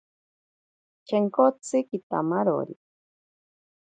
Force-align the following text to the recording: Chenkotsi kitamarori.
Chenkotsi 1.07 1.77
kitamarori. 1.89 2.75